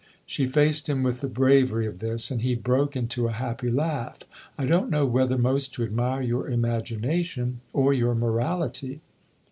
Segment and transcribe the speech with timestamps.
[0.25, 4.23] "She faced him with the bravery of this, and he broke into a happy laugh."
[4.57, 9.01] I don't know whether most to admire your imagination or your morality."